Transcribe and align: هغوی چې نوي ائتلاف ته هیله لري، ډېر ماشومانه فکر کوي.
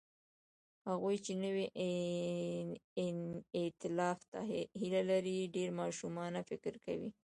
هغوی 0.87 1.15
چې 1.25 1.33
نوي 1.43 1.65
ائتلاف 3.57 4.19
ته 4.31 4.39
هیله 4.81 5.01
لري، 5.09 5.37
ډېر 5.55 5.69
ماشومانه 5.81 6.39
فکر 6.49 6.73
کوي. 6.85 7.09